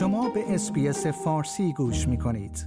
شما 0.00 0.28
به 0.28 0.54
SBS 0.54 1.06
فارسی 1.06 1.72
گوش 1.72 2.08
می 2.08 2.18
کنید. 2.18 2.66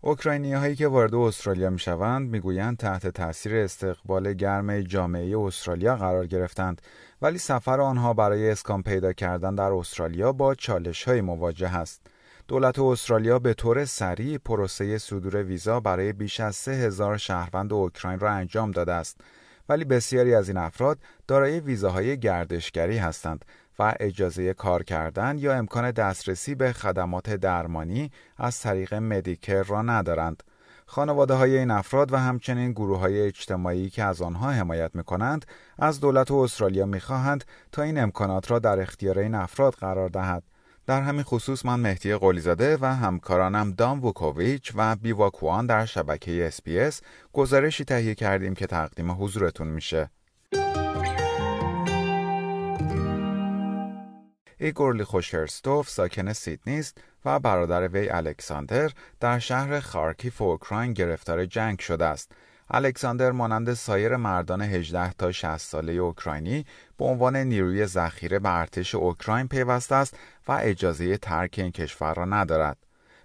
اوکراینی 0.00 0.52
هایی 0.52 0.76
که 0.76 0.88
وارد 0.88 1.14
استرالیا 1.14 1.70
می 1.70 1.78
شوند 1.78 2.30
می 2.30 2.40
گویند 2.40 2.76
تحت 2.76 3.06
تاثیر 3.06 3.56
استقبال 3.56 4.32
گرم 4.32 4.80
جامعه 4.80 5.38
استرالیا 5.38 5.96
قرار 5.96 6.26
گرفتند 6.26 6.82
ولی 7.22 7.38
سفر 7.38 7.80
آنها 7.80 8.14
برای 8.14 8.50
اسکان 8.50 8.82
پیدا 8.82 9.12
کردن 9.12 9.54
در 9.54 9.72
استرالیا 9.72 10.32
با 10.32 10.54
چالش 10.54 11.04
های 11.04 11.20
مواجه 11.20 11.76
است. 11.76 12.06
دولت 12.48 12.78
استرالیا 12.78 13.38
به 13.38 13.54
طور 13.54 13.84
سریع 13.84 14.38
پروسه 14.38 14.98
صدور 14.98 15.42
ویزا 15.42 15.80
برای 15.80 16.12
بیش 16.12 16.40
از 16.40 16.56
سه 16.56 16.72
هزار 16.72 17.16
شهروند 17.16 17.72
اوکراین 17.72 18.20
را 18.20 18.30
انجام 18.30 18.70
داده 18.70 18.92
است 18.92 19.20
ولی 19.68 19.84
بسیاری 19.84 20.34
از 20.34 20.48
این 20.48 20.58
افراد 20.58 20.98
دارای 21.26 21.60
ویزاهای 21.60 22.18
گردشگری 22.18 22.98
هستند 22.98 23.44
و 23.78 23.94
اجازه 24.00 24.54
کار 24.54 24.82
کردن 24.82 25.38
یا 25.38 25.54
امکان 25.54 25.90
دسترسی 25.90 26.54
به 26.54 26.72
خدمات 26.72 27.30
درمانی 27.30 28.10
از 28.36 28.60
طریق 28.60 28.94
مدیکر 28.94 29.62
را 29.62 29.82
ندارند. 29.82 30.42
خانواده 30.86 31.34
های 31.34 31.58
این 31.58 31.70
افراد 31.70 32.12
و 32.12 32.16
همچنین 32.16 32.72
گروه 32.72 32.98
های 32.98 33.20
اجتماعی 33.20 33.90
که 33.90 34.04
از 34.04 34.22
آنها 34.22 34.50
حمایت 34.50 34.90
می 34.94 35.04
کنند 35.04 35.46
از 35.78 36.00
دولت 36.00 36.30
استرالیا 36.30 36.86
می 36.86 37.00
خواهند 37.00 37.44
تا 37.72 37.82
این 37.82 37.98
امکانات 37.98 38.50
را 38.50 38.58
در 38.58 38.80
اختیار 38.80 39.18
این 39.18 39.34
افراد 39.34 39.74
قرار 39.74 40.08
دهد. 40.08 40.42
در 40.88 41.02
همین 41.02 41.22
خصوص 41.22 41.64
من 41.66 41.80
مهدی 41.80 42.14
قلیزاده 42.14 42.78
و 42.80 42.84
همکارانم 42.84 43.72
دام 43.72 44.04
ووکوویچ 44.04 44.72
و 44.74 44.96
بیواکوان 44.96 45.66
در 45.66 45.86
شبکه 45.86 46.46
SBS 46.46 47.00
گزارشی 47.32 47.84
تهیه 47.84 48.14
کردیم 48.14 48.54
که 48.54 48.66
تقدیم 48.66 49.10
حضورتون 49.10 49.66
میشه. 49.66 50.10
ایگور 54.58 54.94
لیخوشرستوف 54.94 55.88
ساکن 55.88 56.32
سیدنی 56.32 56.78
است 56.78 56.98
و 57.24 57.38
برادر 57.38 57.88
وی 57.88 58.08
الکساندر 58.08 58.90
در 59.20 59.38
شهر 59.38 59.80
خارکیف 59.80 60.42
اوکراین 60.42 60.92
گرفتار 60.92 61.46
جنگ 61.46 61.78
شده 61.78 62.04
است. 62.04 62.32
الکساندر 62.70 63.30
مانند 63.30 63.74
سایر 63.74 64.16
مردان 64.16 64.62
18 64.62 65.12
تا 65.12 65.32
60 65.32 65.56
ساله 65.56 65.92
اوکراینی 65.92 66.64
به 66.98 67.04
عنوان 67.04 67.36
نیروی 67.36 67.86
ذخیره 67.86 68.38
به 68.38 68.58
ارتش 68.58 68.94
اوکراین 68.94 69.48
پیوسته 69.48 69.94
است 69.94 70.16
و 70.48 70.58
اجازه 70.62 71.16
ترک 71.16 71.54
این 71.58 71.70
کشور 71.70 72.14
را 72.14 72.24
ندارد. 72.24 72.76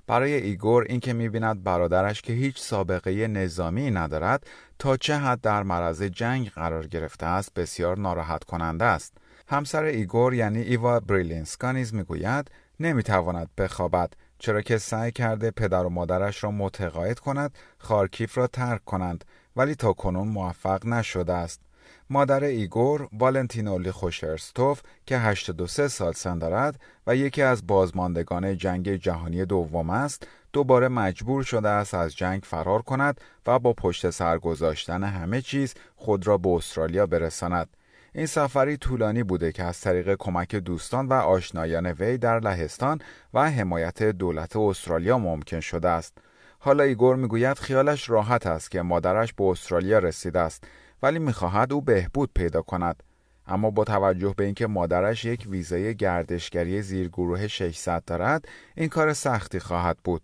برای 0.07 0.33
ایگور 0.33 0.85
اینکه 0.89 1.13
می‌بیند 1.13 1.63
برادرش 1.63 2.21
که 2.21 2.33
هیچ 2.33 2.59
سابقه 2.59 3.27
نظامی 3.27 3.91
ندارد 3.91 4.47
تا 4.79 4.97
چه 4.97 5.17
حد 5.17 5.41
در 5.41 5.63
معرض 5.63 6.01
جنگ 6.03 6.49
قرار 6.49 6.87
گرفته 6.87 7.25
است 7.25 7.53
بسیار 7.53 7.97
ناراحت 7.97 8.43
کننده 8.43 8.85
است. 8.85 9.17
همسر 9.47 9.83
ایگور 9.83 10.33
یعنی 10.33 10.61
ایوا 10.61 10.99
بریلینسکا 10.99 11.71
نیز 11.71 11.93
می‌گوید 11.93 12.51
نمی‌تواند 12.79 13.49
بخوابد 13.57 14.13
چرا 14.43 14.61
که 14.61 14.77
سعی 14.77 15.11
کرده 15.11 15.51
پدر 15.51 15.85
و 15.85 15.89
مادرش 15.89 16.43
را 16.43 16.51
متقاعد 16.51 17.19
کند 17.19 17.55
خارکیف 17.77 18.37
را 18.37 18.47
ترک 18.47 18.85
کنند 18.85 19.25
ولی 19.55 19.75
تا 19.75 19.93
کنون 19.93 20.27
موفق 20.27 20.85
نشده 20.85 21.33
است. 21.33 21.61
مادر 22.09 22.43
ایگور 22.43 23.09
والنتینا 23.19 23.91
لیخوشرستوف 23.91 24.81
که 25.05 25.17
83 25.19 25.87
سال 25.87 26.13
سن 26.13 26.37
دارد 26.37 26.79
و 27.07 27.15
یکی 27.15 27.41
از 27.41 27.67
بازماندگان 27.67 28.57
جنگ 28.57 28.95
جهانی 28.95 29.45
دوم 29.45 29.89
است 29.89 30.27
دوباره 30.53 30.87
مجبور 30.87 31.43
شده 31.43 31.69
است 31.69 31.93
از 31.93 32.15
جنگ 32.15 32.43
فرار 32.43 32.81
کند 32.81 33.21
و 33.45 33.59
با 33.59 33.73
پشت 33.73 34.09
سر 34.09 34.37
گذاشتن 34.37 35.03
همه 35.03 35.41
چیز 35.41 35.73
خود 35.95 36.27
را 36.27 36.37
به 36.37 36.49
استرالیا 36.49 37.05
برساند 37.05 37.69
این 38.15 38.25
سفری 38.25 38.77
طولانی 38.77 39.23
بوده 39.23 39.51
که 39.51 39.63
از 39.63 39.81
طریق 39.81 40.15
کمک 40.19 40.55
دوستان 40.55 41.07
و 41.07 41.13
آشنایان 41.13 41.85
وی 41.85 42.17
در 42.17 42.39
لهستان 42.39 42.99
و 43.33 43.51
حمایت 43.51 44.03
دولت 44.03 44.55
استرالیا 44.55 45.17
ممکن 45.17 45.59
شده 45.59 45.89
است. 45.89 46.17
حالا 46.59 46.83
ایگور 46.83 47.15
می‌گوید 47.15 47.59
خیالش 47.59 48.09
راحت 48.09 48.47
است 48.47 48.71
که 48.71 48.81
مادرش 48.81 49.33
به 49.33 49.43
استرالیا 49.43 49.99
رسیده 49.99 50.39
است 50.39 50.63
ولی 51.03 51.19
می‌خواهد 51.19 51.73
او 51.73 51.81
بهبود 51.81 52.29
پیدا 52.35 52.61
کند. 52.61 53.03
اما 53.47 53.69
با 53.69 53.83
توجه 53.83 54.33
به 54.37 54.43
اینکه 54.43 54.67
مادرش 54.67 55.25
یک 55.25 55.45
ویزای 55.49 55.95
گردشگری 55.95 56.81
زیرگروه 56.81 57.47
600 57.47 58.03
دارد 58.07 58.47
این 58.75 58.89
کار 58.89 59.13
سختی 59.13 59.59
خواهد 59.59 59.97
بود. 60.03 60.21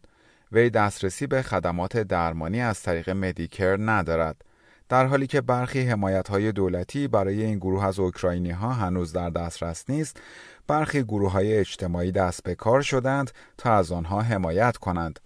وی 0.51 0.69
دسترسی 0.69 1.27
به 1.27 1.41
خدمات 1.41 1.97
درمانی 1.97 2.61
از 2.61 2.83
طریق 2.83 3.09
مدیکر 3.09 3.77
ندارد. 3.79 4.45
در 4.89 5.05
حالی 5.05 5.27
که 5.27 5.41
برخی 5.41 5.81
حمایت 5.81 6.29
های 6.29 6.51
دولتی 6.51 7.07
برای 7.07 7.43
این 7.43 7.57
گروه 7.57 7.85
از 7.85 7.99
اوکراینی 7.99 8.51
ها 8.51 8.73
هنوز 8.73 9.13
در 9.13 9.29
دسترس 9.29 9.89
نیست، 9.89 10.21
برخی 10.67 11.03
گروه 11.03 11.31
های 11.31 11.57
اجتماعی 11.57 12.11
دست 12.11 12.43
به 12.43 12.55
کار 12.55 12.81
شدند 12.81 13.31
تا 13.57 13.73
از 13.73 13.91
آنها 13.91 14.21
حمایت 14.21 14.77
کنند. 14.77 15.19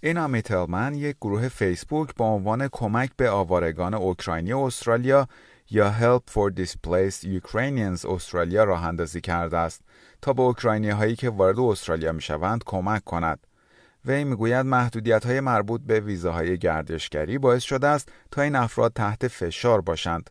این 0.00 0.18
آمیتلمن 0.18 0.94
یک 0.94 1.16
گروه 1.20 1.48
فیسبوک 1.48 2.14
با 2.16 2.26
عنوان 2.26 2.68
کمک 2.72 3.10
به 3.16 3.30
آوارگان 3.30 3.94
اوکراینی 3.94 4.52
استرالیا 4.52 5.28
یا 5.70 5.94
Help 6.00 6.32
for 6.32 6.52
Displaced 6.60 7.24
Ukrainians 7.24 8.04
استرالیا 8.04 8.64
راه 8.64 8.84
اندازی 8.84 9.20
کرده 9.20 9.56
است 9.56 9.80
تا 10.22 10.32
به 10.32 10.42
اوکراینی 10.42 10.90
هایی 10.90 11.16
که 11.16 11.30
وارد 11.30 11.60
استرالیا 11.60 12.12
می 12.12 12.22
شوند 12.22 12.64
کمک 12.66 13.04
کند. 13.04 13.46
وی 14.06 14.24
می‌گوید 14.24 14.66
محدودیت 14.66 15.26
های 15.26 15.40
مربوط 15.40 15.80
به 15.86 16.00
ویزاهای 16.00 16.58
گردشگری 16.58 17.38
باعث 17.38 17.62
شده 17.62 17.86
است 17.86 18.08
تا 18.30 18.42
این 18.42 18.56
افراد 18.56 18.92
تحت 18.92 19.28
فشار 19.28 19.80
باشند. 19.80 20.30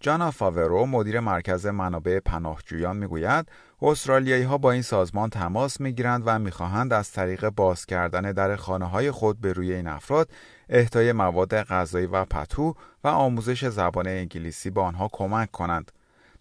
جانا 0.00 0.30
فاورو 0.30 0.86
مدیر 0.86 1.20
مرکز 1.20 1.66
منابع 1.66 2.20
پناهجویان 2.20 2.96
می‌گوید 2.96 3.48
استرالیایی 3.82 4.42
ها 4.42 4.58
با 4.58 4.72
این 4.72 4.82
سازمان 4.82 5.30
تماس 5.30 5.80
می‌گیرند 5.80 6.22
و 6.26 6.38
می‌خواهند 6.38 6.92
از 6.92 7.12
طریق 7.12 7.48
باز 7.48 7.86
کردن 7.86 8.32
در 8.32 8.56
خانه 8.56 8.88
های 8.88 9.10
خود 9.10 9.40
به 9.40 9.52
روی 9.52 9.72
این 9.72 9.86
افراد 9.86 10.30
اهدای 10.68 11.12
مواد 11.12 11.62
غذایی 11.62 12.06
و 12.06 12.24
پتو 12.24 12.74
و 13.04 13.08
آموزش 13.08 13.68
زبان 13.68 14.08
انگلیسی 14.08 14.70
به 14.70 14.80
آنها 14.80 15.08
کمک 15.12 15.50
کنند. 15.50 15.92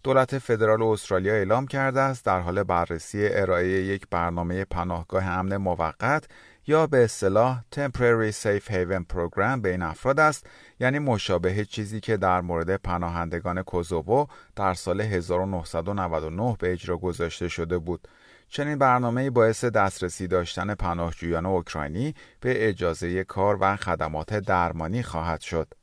دولت 0.03 0.37
فدرال 0.37 0.83
استرالیا 0.83 1.33
اعلام 1.33 1.67
کرده 1.67 1.99
است 1.99 2.25
در 2.25 2.39
حال 2.39 2.63
بررسی 2.63 3.27
ارائه 3.31 3.67
یک 3.67 4.07
برنامه 4.11 4.65
پناهگاه 4.65 5.25
امن 5.25 5.57
موقت 5.57 6.25
یا 6.67 6.87
به 6.87 7.03
اصطلاح 7.03 7.61
Temporary 7.75 8.33
Safe 8.43 8.71
Haven 8.71 9.03
Program 9.13 9.59
به 9.61 9.71
این 9.71 9.81
افراد 9.81 10.19
است 10.19 10.45
یعنی 10.79 10.99
مشابه 10.99 11.65
چیزی 11.65 11.99
که 11.99 12.17
در 12.17 12.41
مورد 12.41 12.75
پناهندگان 12.75 13.63
کوزوو 13.63 14.25
در 14.55 14.73
سال 14.73 15.01
1999 15.01 16.55
به 16.59 16.71
اجرا 16.71 16.97
گذاشته 16.97 17.47
شده 17.47 17.77
بود 17.77 18.07
چنین 18.49 18.77
برنامه 18.77 19.29
باعث 19.29 19.65
دسترسی 19.65 20.27
داشتن 20.27 20.75
پناهجویان 20.75 21.45
اوکراینی 21.45 22.15
به 22.39 22.69
اجازه 22.69 23.23
کار 23.23 23.57
و 23.61 23.75
خدمات 23.75 24.33
درمانی 24.33 25.03
خواهد 25.03 25.41
شد. 25.41 25.73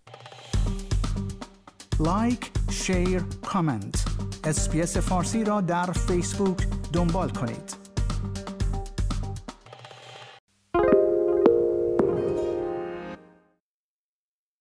like، 2.00 2.50
share، 2.70 3.22
comment. 3.46 4.04
SBS 4.44 4.96
فارسی 4.96 5.44
را 5.44 5.60
در 5.60 5.92
فیسبوک 5.92 6.66
دنبال 6.92 7.30
کنید. 7.30 7.77